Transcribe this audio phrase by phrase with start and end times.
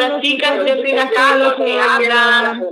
[0.00, 2.64] las chicas de Piracalo que hablan.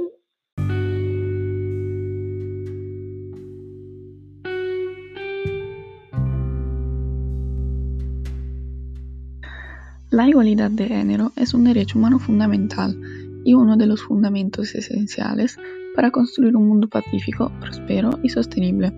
[10.10, 12.98] La igualdad de género es un derecho humano fundamental
[13.44, 15.58] y uno de los fundamentos esenciales
[15.94, 18.90] para construir un mundo pacífico, próspero y sostenible.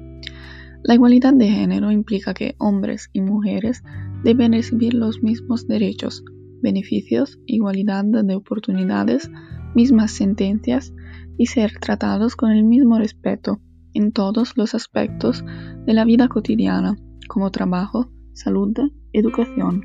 [0.84, 3.82] La igualdad de género implica que hombres y mujeres
[4.22, 6.22] deben recibir los mismos derechos,
[6.60, 9.30] beneficios, igualdad de oportunidades,
[9.74, 10.92] mismas sentencias
[11.38, 13.60] y ser tratados con el mismo respeto
[13.94, 15.44] en todos los aspectos
[15.86, 16.96] de la vida cotidiana,
[17.28, 18.76] como trabajo, salud,
[19.12, 19.84] educación.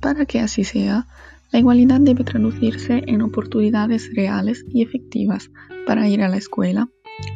[0.00, 1.06] Para que así sea,
[1.52, 5.50] la igualdad debe traducirse en oportunidades reales y efectivas
[5.86, 6.88] para ir a la escuela,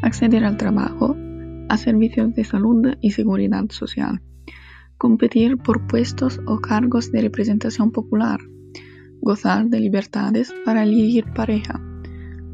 [0.02, 1.16] acceder al trabajo,
[1.68, 4.22] a servicios de salud y seguridad social,
[4.98, 8.40] competir por puestos o cargos de representación popular,
[9.20, 11.80] gozar de libertades para elegir pareja,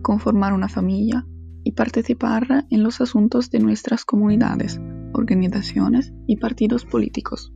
[0.02, 1.26] conformar una familia
[1.62, 4.80] y participar en los asuntos de nuestras comunidades,
[5.12, 7.52] organizaciones y partidos políticos.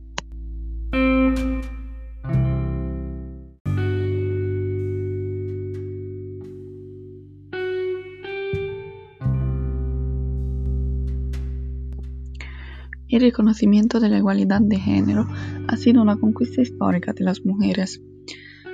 [13.15, 15.25] El reconocimiento de la igualdad de género
[15.69, 18.01] ha sido una conquista histórica de las mujeres.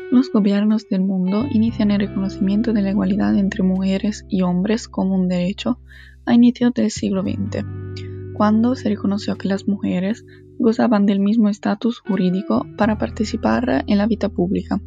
[0.09, 5.13] Los gobiernos del mundo inician el reconocimiento de la igualdad entre mujeres y hombres como
[5.13, 5.77] un derecho
[6.25, 7.63] a inicios del siglo XX,
[8.33, 10.25] cuando se reconoció que las mujeres
[10.57, 14.81] gozaban del mismo estatus jurídico para participar en la vida pública,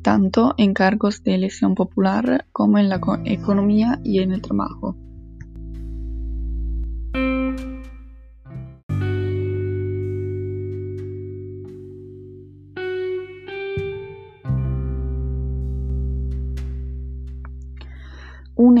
[0.00, 4.96] tanto en cargos de elección popular como en la economía y en el trabajo.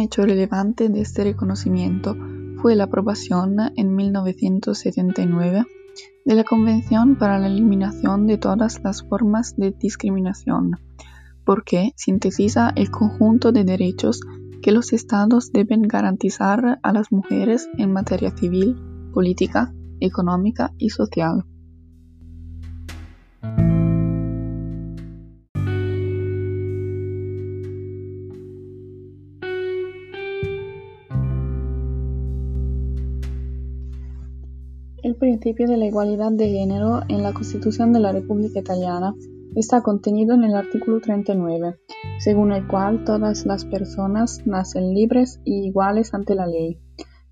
[0.06, 2.16] Hecho relevante de este reconocimiento
[2.62, 5.64] fue la aprobación en 1979
[6.24, 10.76] de la Convención para la Eliminación de todas las formas de discriminación,
[11.44, 14.20] porque sintetiza el conjunto de derechos
[14.62, 18.76] que los estados deben garantizar a las mujeres en materia civil,
[19.12, 21.44] política, económica y social.
[35.06, 39.14] El principio de la igualdad de género en la Constitución de la República Italiana
[39.54, 41.76] está contenido en el artículo 39,
[42.18, 46.80] según el cual todas las personas nacen libres y iguales ante la ley,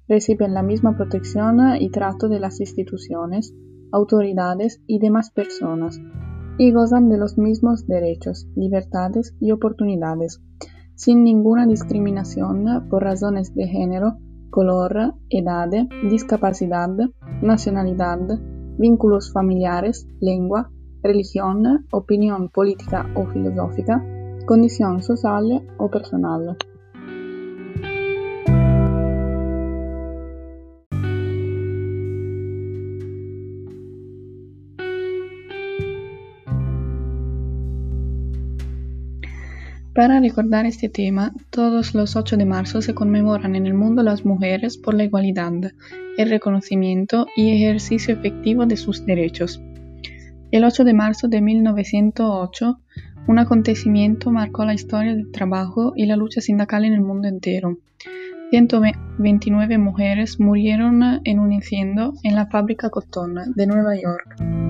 [0.06, 3.52] reciben la misma protección y trato de las instituciones,
[3.90, 6.00] autoridades y demás personas,
[6.58, 10.40] y gozan de los mismos derechos, libertades y oportunidades,
[10.94, 14.18] sin ninguna discriminación por razones de género,
[14.54, 15.68] color, edad,
[16.08, 16.88] discapacidad,
[17.42, 18.18] nacionalidad,
[18.78, 20.70] vínculos familiares, lengua,
[21.02, 24.02] religión, opinión política o filosófica,
[24.46, 26.56] condición social o personal.
[39.94, 44.24] Para recordar este tema, todos los 8 de marzo se conmemoran en el mundo las
[44.24, 45.70] mujeres por la igualdad,
[46.18, 49.62] el reconocimiento y ejercicio efectivo de sus derechos.
[50.50, 52.80] El 8 de marzo de 1908,
[53.28, 57.78] un acontecimiento marcó la historia del trabajo y la lucha sindical en el mundo entero.
[58.50, 64.63] 129 mujeres murieron en un incendio en la fábrica Cotton de Nueva York.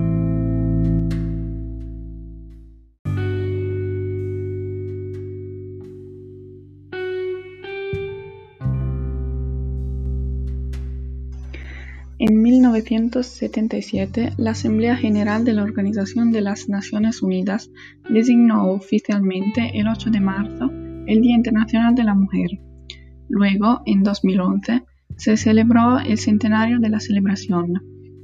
[12.27, 17.69] En 1977, la Asamblea General de la Organización de las Naciones Unidas
[18.09, 20.71] designó oficialmente el 8 de marzo
[21.05, 22.49] el Día Internacional de la Mujer.
[23.29, 24.83] Luego, en 2011,
[25.15, 27.73] se celebró el centenario de la celebración,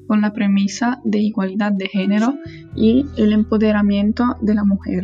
[0.07, 2.33] con la premisa de igualdad de género
[2.75, 5.03] y el empoderamiento de la mujer.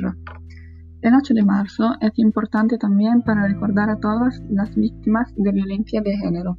[1.04, 6.02] El 8 de marzo es importante también para recordar a todas las víctimas de violencia
[6.02, 6.58] de género.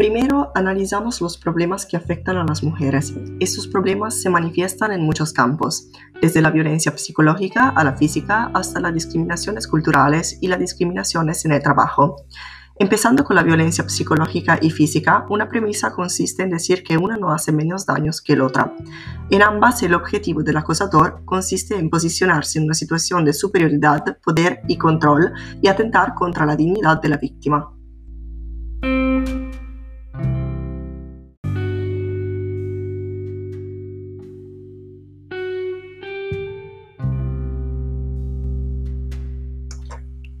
[0.00, 3.12] Primero analizamos los problemas que afectan a las mujeres.
[3.38, 5.88] Estos problemas se manifiestan en muchos campos,
[6.22, 11.52] desde la violencia psicológica a la física hasta las discriminaciones culturales y las discriminaciones en
[11.52, 12.16] el trabajo.
[12.78, 17.30] Empezando con la violencia psicológica y física, una premisa consiste en decir que una no
[17.30, 18.74] hace menos daños que la otra.
[19.28, 24.62] En ambas, el objetivo del acosador consiste en posicionarse en una situación de superioridad, poder
[24.66, 27.70] y control y atentar contra la dignidad de la víctima.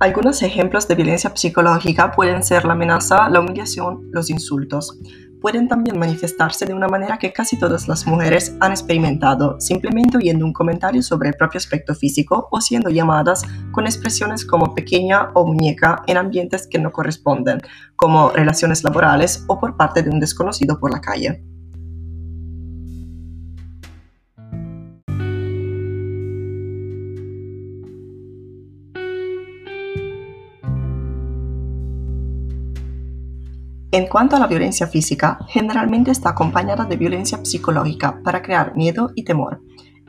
[0.00, 4.98] Algunos ejemplos de violencia psicológica pueden ser la amenaza, la humillación, los insultos.
[5.42, 10.46] Pueden también manifestarse de una manera que casi todas las mujeres han experimentado, simplemente oyendo
[10.46, 13.42] un comentario sobre el propio aspecto físico o siendo llamadas
[13.72, 17.60] con expresiones como pequeña o muñeca en ambientes que no corresponden,
[17.94, 21.44] como relaciones laborales o por parte de un desconocido por la calle.
[33.92, 39.10] En cuanto a la violencia física, generalmente está acompañada de violencia psicológica para crear miedo
[39.16, 39.60] y temor.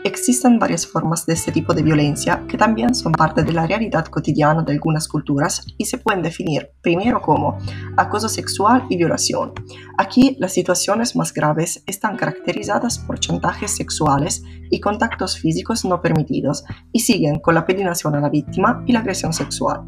[0.04, 4.06] Existen varias formas de este tipo de violencia que también son parte de la realidad
[4.06, 7.58] cotidiana de algunas culturas y se pueden definir primero como
[7.98, 9.54] acoso sexual y violación.
[9.98, 16.64] Aquí las situaciones más graves están caracterizadas por chantajes sexuales y contactos físicos no permitidos
[16.92, 19.86] y siguen con la pedinación a la víctima y la agresión sexual.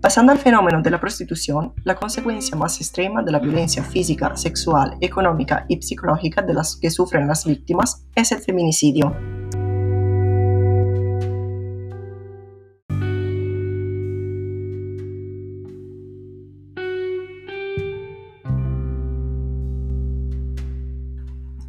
[0.00, 4.96] Pasando al fenómeno de la prostitución, la consecuencia más extrema de la violencia física, sexual,
[5.00, 9.12] económica y psicológica de las que sufren las víctimas es el feminicidio.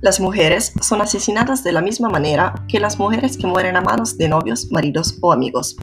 [0.01, 4.17] Las mujeres son asesinadas de la misma manera que las mujeres que mueren a manos
[4.17, 5.75] de novios, maridos o amigos.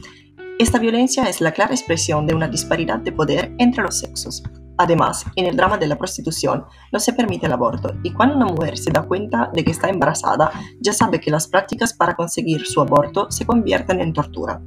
[0.59, 4.41] Esta violencia es la clara expresión de una disparidad de poder entre los sexos.
[4.79, 8.47] Además, en el drama de la prostitución no se permite el aborto y cuando una
[8.47, 10.51] mujer se da cuenta de que está embarazada,
[10.81, 14.59] ya sabe que las prácticas para conseguir su aborto se convierten en tortura.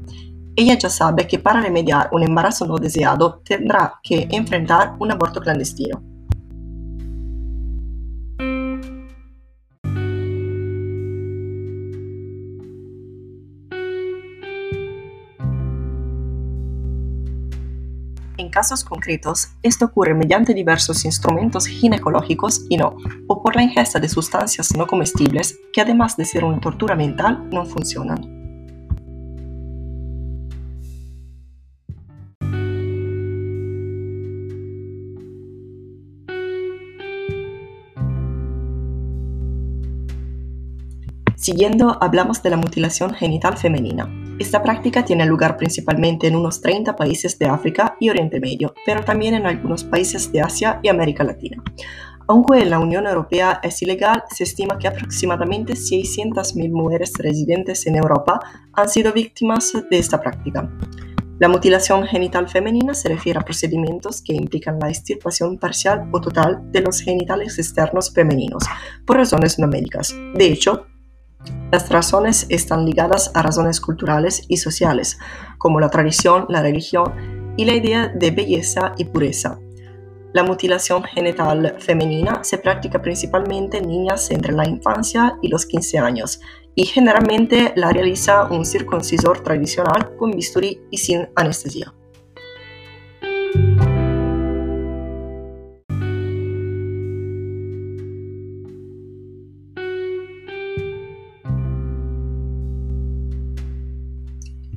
[0.55, 5.41] Ella ya sabe que para remediar un embarazo no deseado tendrá que enfrentar un aborto
[5.41, 6.10] clandestino.
[18.51, 22.97] En casos concretos, esto ocurre mediante diversos instrumentos ginecológicos y no,
[23.29, 27.49] o por la ingesta de sustancias no comestibles que además de ser una tortura mental,
[27.53, 28.41] no funcionan.
[41.37, 44.20] Siguiendo, hablamos de la mutilación genital femenina.
[44.41, 49.05] Esta práctica tiene lugar principalmente en unos 30 países de África y Oriente Medio, pero
[49.05, 51.63] también en algunos países de Asia y América Latina.
[52.27, 57.97] Aunque en la Unión Europea es ilegal, se estima que aproximadamente 600.000 mujeres residentes en
[57.97, 58.41] Europa
[58.73, 60.71] han sido víctimas de esta práctica.
[61.39, 66.63] La mutilación genital femenina se refiere a procedimientos que implican la extirpación parcial o total
[66.73, 68.63] de los genitales externos femeninos
[69.05, 70.15] por razones no médicas.
[70.35, 70.87] De hecho,
[71.71, 75.19] las razones están ligadas a razones culturales y sociales,
[75.59, 79.59] como la tradición, la religión y la idea de belleza y pureza.
[80.33, 85.99] La mutilación genital femenina se practica principalmente en niñas entre la infancia y los 15
[85.99, 86.41] años
[86.75, 91.93] y generalmente la realiza un circuncisor tradicional con bisturí y sin anestesia.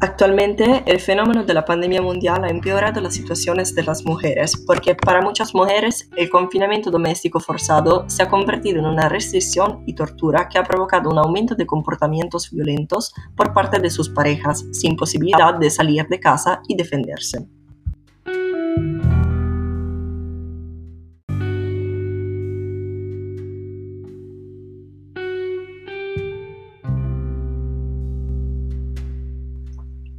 [0.04, 4.96] Actualmente, el fenómeno de la pandemia mundial ha empeorado las situaciones de las mujeres, porque
[4.96, 10.50] para muchas mujeres el confinamiento doméstico forzado se ha convertido en una restricción y tortura
[10.50, 15.54] que ha provocado un aumento de comportamientos violentos por parte de sus parejas, sin posibilidad
[15.54, 17.48] de salir de casa y defenderse.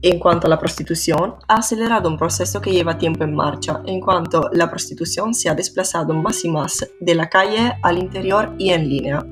[0.07, 4.03] En cuanto a la prostitución, ha acelerado un proceso que lleva tiempo en marcha, en
[4.03, 8.69] cuanto la prostitución se ha desplazado más y más de la calle al interior y
[8.69, 9.27] en línea.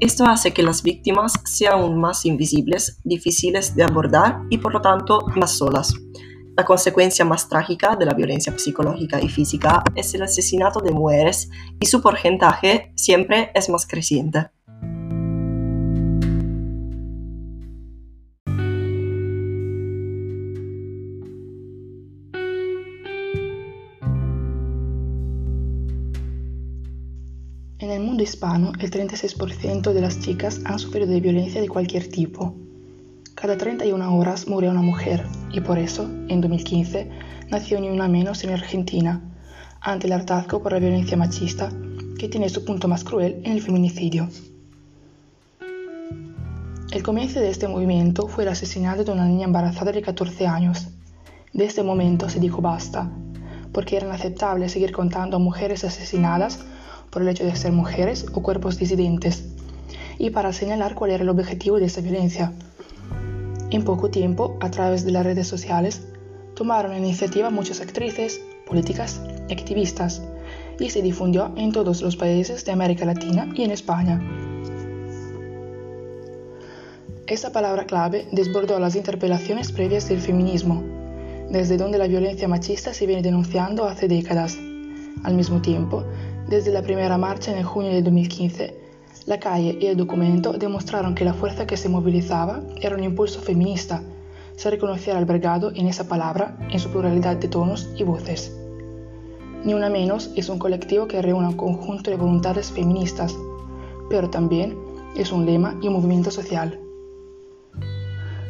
[0.00, 4.82] Esto hace que las víctimas sean aún más invisibles, difíciles de abordar y por lo
[4.82, 5.94] tanto más solas.
[6.58, 11.48] La consecuencia más trágica de la violencia psicológica y física es el asesinato de mujeres
[11.80, 14.50] y su porcentaje siempre es más creciente.
[28.28, 32.54] Hispano, el 36% de las chicas han sufrido de violencia de cualquier tipo.
[33.34, 37.10] Cada 31 horas muere una mujer y por eso, en 2015,
[37.50, 39.22] nació ni una menos en Argentina,
[39.80, 41.70] ante el hartazgo por la violencia machista
[42.18, 44.28] que tiene su punto más cruel en el feminicidio.
[46.90, 50.88] El comienzo de este movimiento fue el asesinato de una niña embarazada de 14 años.
[51.52, 53.10] De este momento se dijo basta,
[53.72, 56.64] porque era inaceptable seguir contando a mujeres asesinadas
[57.18, 59.42] por el hecho de ser mujeres o cuerpos disidentes,
[60.18, 62.52] y para señalar cuál era el objetivo de esa violencia.
[63.72, 66.02] En poco tiempo, a través de las redes sociales,
[66.54, 70.22] tomaron la iniciativa muchas actrices, políticas y activistas,
[70.78, 74.22] y se difundió en todos los países de América Latina y en España.
[77.26, 80.84] Esa palabra clave desbordó las interpelaciones previas del feminismo,
[81.50, 84.56] desde donde la violencia machista se viene denunciando hace décadas.
[85.24, 86.04] Al mismo tiempo,
[86.48, 88.74] desde la primera marcha en junio de 2015,
[89.26, 93.40] la calle y el documento demostraron que la fuerza que se movilizaba era un impulso
[93.40, 94.02] feminista.
[94.56, 98.56] Se reconocía albergado en esa palabra, en su pluralidad de tonos y voces.
[99.62, 103.36] Ni una menos es un colectivo que reúne un conjunto de voluntades feministas,
[104.08, 104.74] pero también
[105.16, 106.80] es un lema y un movimiento social.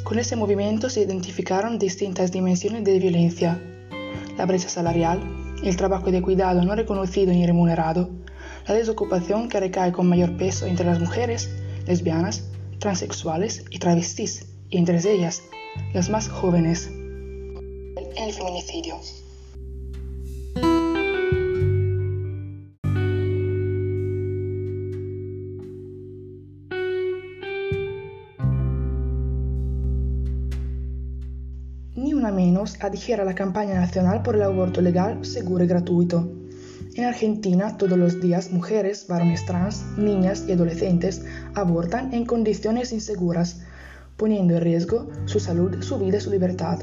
[0.04, 3.60] Con ese movimiento se identificaron distintas dimensiones de violencia,
[4.36, 5.20] la brecha salarial,
[5.62, 8.10] el trabajo de cuidado no reconocido ni remunerado,
[8.66, 11.50] la desocupación que recae con mayor peso entre las mujeres,
[11.86, 12.44] lesbianas,
[12.78, 15.42] transexuales y travestis, y entre ellas,
[15.94, 16.88] las más jóvenes.
[18.16, 18.96] El feminicidio.
[32.80, 36.30] Adhiere a la campaña nacional por el aborto legal, seguro y gratuito.
[36.94, 41.22] En Argentina, todos los días, mujeres, varones trans, niñas y adolescentes
[41.54, 43.60] abortan en condiciones inseguras,
[44.16, 46.80] poniendo en riesgo su salud, su vida y su libertad.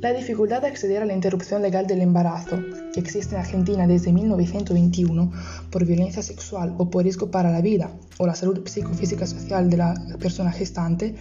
[0.00, 2.58] La dificultad de acceder a la interrupción legal del embarazo,
[2.92, 5.32] que existe en Argentina desde 1921
[5.70, 9.78] por violencia sexual o por riesgo para la vida o la salud psicofísica social de
[9.78, 11.14] la persona gestante,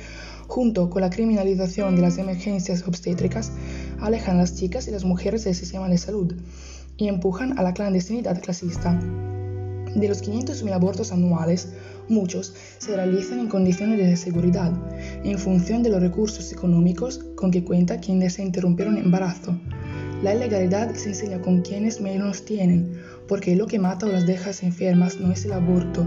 [0.48, 3.52] junto con la criminalización de las emergencias obstétricas,
[4.00, 6.36] alejan a las chicas y las mujeres del sistema de salud
[6.98, 9.00] y empujan a la clandestinidad clasista.
[9.96, 11.70] De los 500.000 abortos anuales,
[12.10, 14.74] muchos se realizan en condiciones de seguridad,
[15.24, 19.58] en función de los recursos económicos con que cuenta quien desea interrumpir un embarazo.
[20.22, 24.52] La ilegalidad se enseña con quienes menos tienen, porque lo que mata o las deja
[24.66, 26.06] enfermas no es el aborto,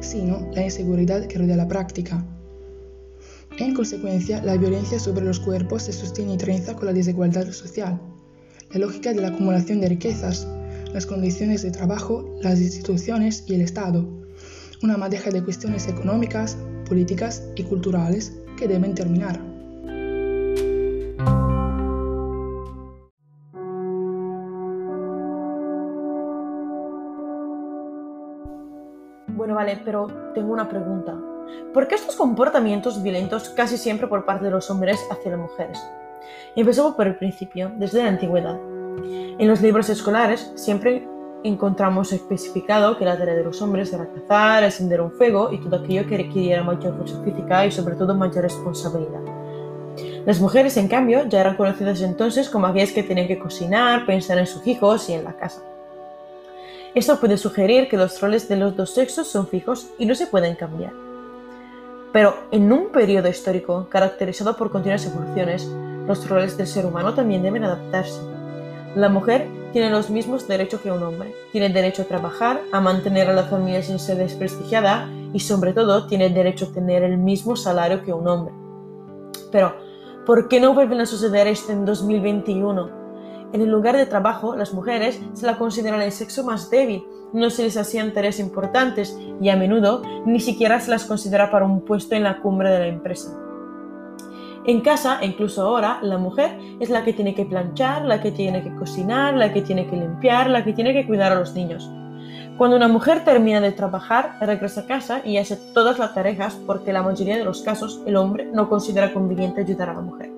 [0.00, 2.24] sino la inseguridad que rodea la práctica.
[3.58, 8.00] En consecuencia, la violencia sobre los cuerpos se sostiene y trenza con la desigualdad social
[8.72, 10.46] la lógica de la acumulación de riquezas,
[10.92, 14.06] las condiciones de trabajo, las instituciones y el Estado,
[14.82, 19.40] una madeja de cuestiones económicas, políticas y culturales que deben terminar.
[29.28, 31.27] Bueno, vale, pero tengo una pregunta.
[31.72, 35.78] ¿Por qué estos comportamientos violentos casi siempre por parte de los hombres hacia las mujeres?
[36.56, 38.58] Empezamos por el principio, desde la antigüedad.
[39.38, 41.06] En los libros escolares siempre
[41.44, 45.76] encontramos especificado que la tarea de los hombres era cazar, encender un fuego y todo
[45.76, 49.20] aquello que requiriera mayor fuerza física y sobre todo mayor responsabilidad.
[50.26, 54.38] Las mujeres, en cambio, ya eran conocidas entonces como aquellas que tenían que cocinar, pensar
[54.38, 55.62] en sus hijos y en la casa.
[56.94, 60.26] Esto puede sugerir que los roles de los dos sexos son fijos y no se
[60.26, 61.07] pueden cambiar.
[62.12, 65.66] Pero en un periodo histórico caracterizado por continuas evoluciones,
[66.06, 68.20] los roles del ser humano también deben adaptarse.
[68.94, 71.34] La mujer tiene los mismos derechos que un hombre.
[71.52, 76.06] Tiene derecho a trabajar, a mantener a la familia sin ser desprestigiada y sobre todo
[76.06, 78.54] tiene derecho a tener el mismo salario que un hombre.
[79.52, 79.76] Pero,
[80.24, 82.97] ¿por qué no vuelven a suceder esto en 2021?
[83.52, 87.48] En el lugar de trabajo, las mujeres se la consideran el sexo más débil, no
[87.48, 91.82] se les hacían tareas importantes y a menudo ni siquiera se las considera para un
[91.82, 93.36] puesto en la cumbre de la empresa.
[94.66, 98.62] En casa, incluso ahora, la mujer es la que tiene que planchar, la que tiene
[98.62, 101.90] que cocinar, la que tiene que limpiar, la que tiene que cuidar a los niños.
[102.58, 106.90] Cuando una mujer termina de trabajar, regresa a casa y hace todas las tareas porque
[106.90, 110.30] en la mayoría de los casos el hombre no considera conveniente ayudar a la mujer.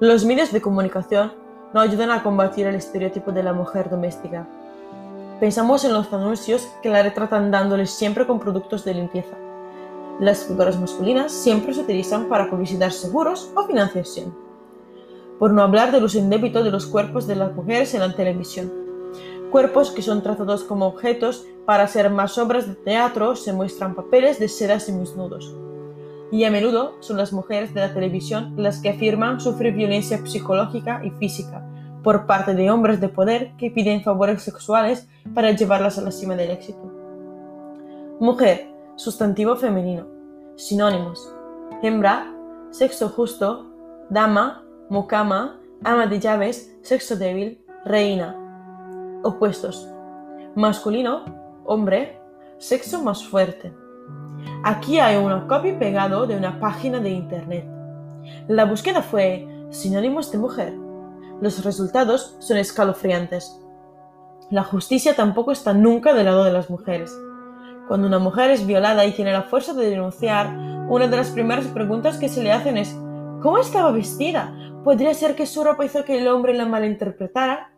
[0.00, 1.32] Los medios de comunicación
[1.72, 4.46] no ayudan a combatir el estereotipo de la mujer doméstica.
[5.40, 9.36] Pensamos en los anuncios que la retratan dándoles siempre con productos de limpieza.
[10.20, 14.34] Las figuras masculinas siempre se utilizan para publicidad seguros o financiación.
[15.38, 18.70] Por no hablar del uso indébito de los cuerpos de las mujeres en la televisión.
[19.50, 24.38] Cuerpos que son tratados como objetos para hacer más obras de teatro se muestran papeles
[24.38, 25.54] de sedas y desnudos.
[26.32, 31.02] Y a menudo son las mujeres de la televisión las que afirman sufrir violencia psicológica
[31.04, 31.62] y física
[32.02, 36.34] por parte de hombres de poder que piden favores sexuales para llevarlas a la cima
[36.34, 36.90] del éxito.
[38.18, 40.06] Mujer, sustantivo femenino.
[40.56, 41.30] Sinónimos.
[41.82, 42.34] Hembra,
[42.70, 43.66] sexo justo,
[44.08, 48.36] dama, mucama, ama de llaves, sexo débil, reina.
[49.22, 49.86] Opuestos.
[50.54, 51.26] Masculino,
[51.64, 52.18] hombre,
[52.56, 53.81] sexo más fuerte.
[54.64, 57.66] Aquí hay una copia pegado de una página de internet.
[58.48, 60.72] La búsqueda fue sinónimos de mujer
[61.42, 63.60] los resultados son escalofriantes.
[64.48, 67.12] La justicia tampoco está nunca del lado de las mujeres.
[67.88, 70.46] Cuando una mujer es violada y tiene la fuerza de denunciar,
[70.88, 72.96] una de las primeras preguntas que se le hacen es
[73.42, 74.54] ¿Cómo estaba vestida?
[74.84, 77.71] ¿Podría ser que su ropa hizo que el hombre la malinterpretara?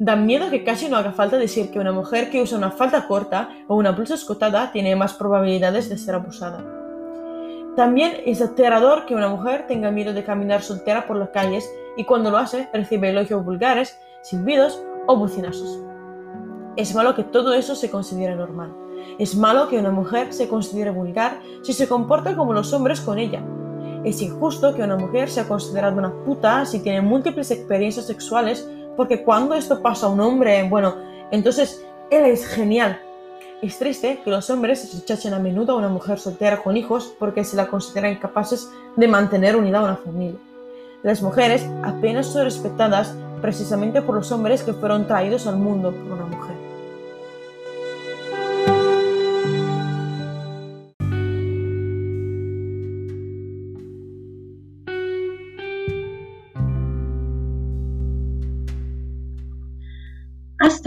[0.00, 3.08] Da miedo que casi no haga falta decir que una mujer que usa una falda
[3.08, 6.64] corta o una blusa escotada tiene más probabilidades de ser abusada.
[7.74, 12.04] También es aterrador que una mujer tenga miedo de caminar soltera por las calles y
[12.04, 15.80] cuando lo hace recibe elogios vulgares, silbidos o bucinazos.
[16.76, 18.72] Es malo que todo eso se considere normal.
[19.18, 23.18] Es malo que una mujer se considere vulgar si se comporta como los hombres con
[23.18, 23.42] ella.
[24.04, 29.22] Es injusto que una mujer sea considerada una puta si tiene múltiples experiencias sexuales porque
[29.22, 30.96] cuando esto pasa a un hombre, bueno,
[31.30, 33.00] entonces él es genial.
[33.62, 37.14] Es triste que los hombres se rechachen a menudo a una mujer soltera con hijos
[37.16, 40.40] porque se la consideran incapaces de mantener unida a una familia.
[41.04, 45.94] Las mujeres apenas son respetadas precisamente por los hombres que fueron traídos al mundo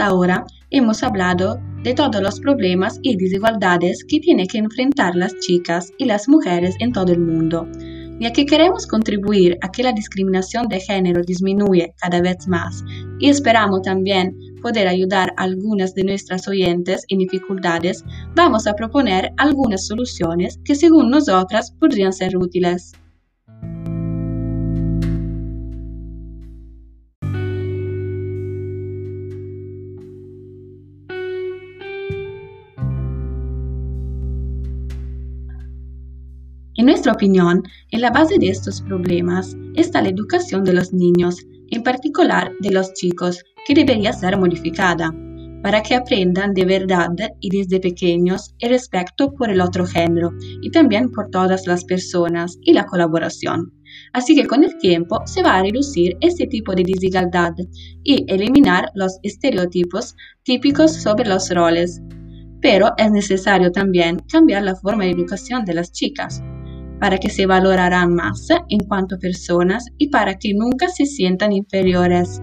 [0.02, 5.92] Ahora hemos hablado de todos los problemas y desigualdades que tienen que enfrentar las chicas
[5.96, 7.68] y las mujeres en todo el mundo
[8.22, 12.84] ya que queremos contribuir a que la discriminación de género disminuya cada vez más
[13.18, 18.04] y esperamos también poder ayudar a algunas de nuestras oyentes en dificultades,
[18.36, 22.92] vamos a proponer algunas soluciones que según nosotras podrían ser útiles.
[36.82, 41.36] En nuestra opinión, en la base de estos problemas está la educación de los niños,
[41.70, 45.14] en particular de los chicos, que debería ser modificada,
[45.62, 50.72] para que aprendan de verdad y desde pequeños el respeto por el otro género y
[50.72, 53.72] también por todas las personas y la colaboración.
[54.12, 57.52] Así que con el tiempo se va a reducir este tipo de desigualdad
[58.02, 62.02] y eliminar los estereotipos típicos sobre los roles.
[62.60, 66.42] Pero es necesario también cambiar la forma de educación de las chicas
[67.02, 72.40] para que se valorarán más en cuanto personas y para que nunca se sientan inferiores.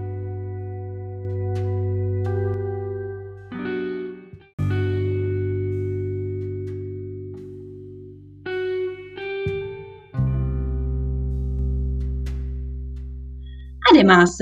[13.90, 14.36] Además,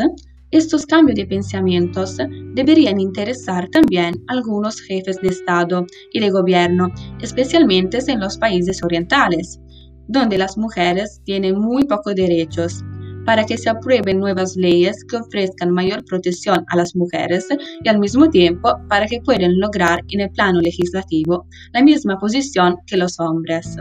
[0.50, 2.16] estos cambios de pensamientos
[2.54, 6.88] deberían interesar también a algunos jefes de Estado y de gobierno,
[7.20, 9.60] especialmente en los países orientales,
[10.08, 12.82] donde las mujeres tienen muy pocos derechos,
[13.28, 17.46] para que se aprueben nuevas leyes que ofrezcan mayor protección a las mujeres
[17.84, 22.76] y al mismo tiempo para que puedan lograr en el plano legislativo la misma posición
[22.86, 23.76] que los hombres.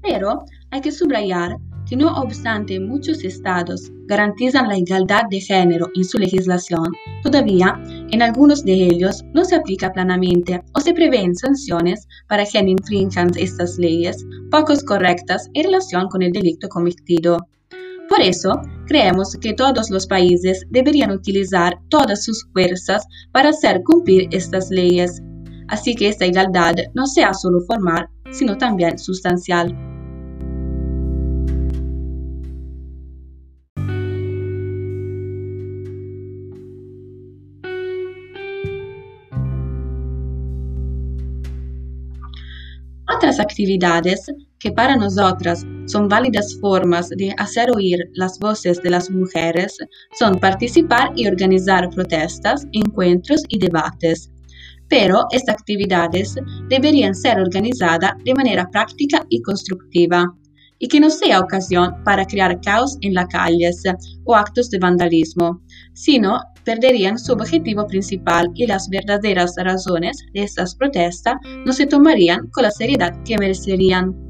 [0.00, 1.58] Pero hay que subrayar
[1.88, 8.22] que no obstante muchos estados garantizan la igualdad de género en su legislación, todavía en
[8.22, 13.78] algunos de ellos no se aplica plenamente o se prevén sanciones para quienes infrinjan estas
[13.78, 17.38] leyes pocos correctas en relación con el delito cometido.
[18.08, 18.52] Por eso,
[18.86, 25.22] creemos que todos los países deberían utilizar todas sus fuerzas para hacer cumplir estas leyes,
[25.68, 29.97] así que esta igualdad no sea solo formal, sino también sustancial.
[43.38, 44.26] Otras actividades
[44.58, 49.76] que para nosotras son válidas formas de hacer oír las voces de las mujeres
[50.18, 54.32] son participar y organizar protestas, encuentros y debates.
[54.88, 56.34] Pero estas actividades
[56.68, 60.34] deberían ser organizadas de manera práctica y constructiva
[60.78, 63.82] y que no sea ocasión para crear caos en las calles
[64.24, 65.60] o actos de vandalismo,
[65.92, 72.48] sino perderían su objetivo principal y las verdaderas razones de estas protestas no se tomarían
[72.52, 74.27] con la seriedad que merecerían.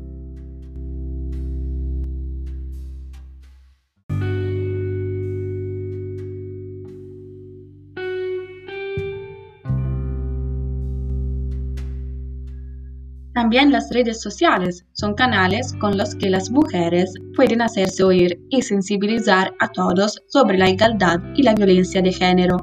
[13.39, 18.63] También las redes sociales son canales con los que las mujeres pueden hacerse oír y
[18.63, 22.57] sensibilizar a todos sobre la igualdad y la violencia de género.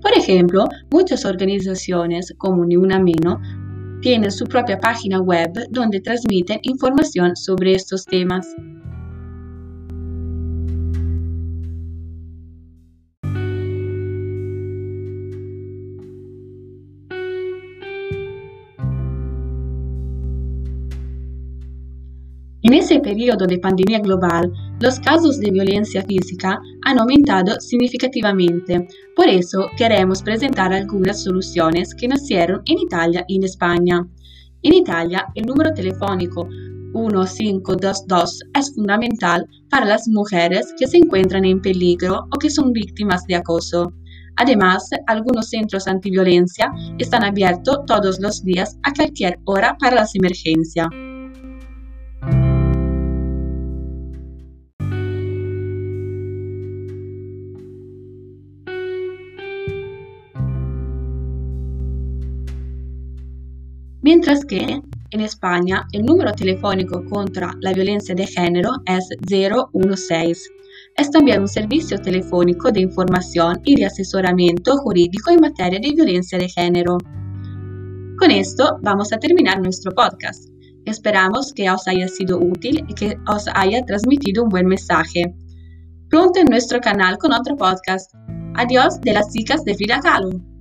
[0.00, 3.40] Por ejemplo, muchas organizaciones como Ni Una Menos
[4.00, 8.46] tienen su propia página web donde transmiten información sobre estos temas.
[22.72, 28.88] En ese periodo de pandemia global, los casos de violencia física han aumentado significativamente.
[29.14, 34.08] Por eso queremos presentar algunas soluciones que nacieron en Italia y en España.
[34.62, 36.48] En Italia, el número telefónico
[36.94, 43.26] 1522 es fundamental para las mujeres que se encuentran en peligro o que son víctimas
[43.26, 43.92] de acoso.
[44.36, 50.88] Además, algunos centros antiviolencia están abiertos todos los días a cualquier hora para las emergencias.
[64.14, 70.50] Mientras que en España el número telefónico contra la violencia de género es 016.
[70.98, 76.36] Es también un servicio telefónico de información y de asesoramiento jurídico en materia de violencia
[76.36, 76.98] de género.
[78.18, 80.46] Con esto vamos a terminar nuestro podcast.
[80.84, 85.34] Esperamos que os haya sido útil y que os haya transmitido un buen mensaje.
[86.10, 88.12] Pronto en nuestro canal con otro podcast.
[88.56, 90.51] Adiós de las chicas de Frida Kahlo.